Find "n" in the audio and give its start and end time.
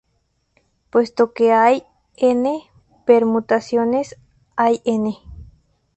2.17-2.63, 4.83-5.15